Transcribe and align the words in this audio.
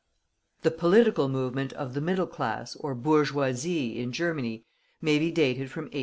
The 0.63 0.71
political 0.71 1.29
movement 1.29 1.73
of 1.73 1.93
the 1.93 2.01
middle 2.01 2.25
class 2.25 2.75
or 2.77 2.95
bourgeoisie, 2.95 3.99
in 3.99 4.11
Germany, 4.11 4.65
may 4.99 5.19
be 5.19 5.29
dated 5.29 5.69
from 5.69 5.83
1840. 5.93 5.99